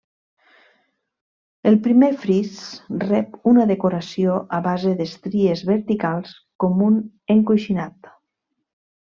El 1.71 1.75
primer 1.87 2.09
fris 2.23 2.55
rep 3.03 3.37
una 3.53 3.67
decoració 3.73 4.39
a 4.61 4.63
base 4.71 4.95
d'estries 5.03 5.63
verticals, 5.71 6.35
com 6.65 6.85
un 6.91 7.01
encoixinat. 7.39 8.15